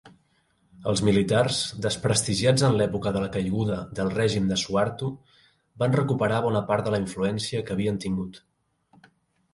[0.91, 5.11] Els militars, desprestigiats en l'època de la caiguda del règim de Suharto,
[5.85, 8.45] van recuperar bona part de la influència que havien tingut.